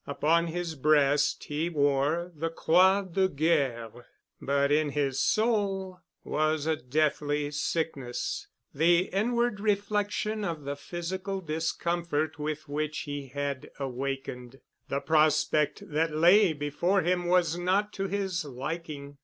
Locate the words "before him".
16.53-17.27